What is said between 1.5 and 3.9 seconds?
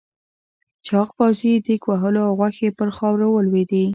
دېگ ووهلو او غوښې پر خاورو ولوېدې.